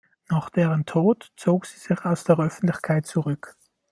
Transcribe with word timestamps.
Nach 0.29 0.49
deren 0.49 0.87
Tod 0.87 1.31
zog 1.35 1.67
sie 1.67 1.77
sich 1.79 2.03
aus 2.05 2.23
der 2.23 2.39
Öffentlichkeit 2.39 3.05
zurück. 3.05 3.55